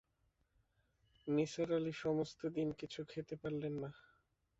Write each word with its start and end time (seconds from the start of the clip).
নিসার 1.27 1.69
আলি 1.73 1.93
সমস্ত 2.03 2.39
দিন 2.55 2.69
কিছু 2.79 3.01
খেতে 3.09 3.35
পারলেন 3.35 3.73
না। 3.83 3.89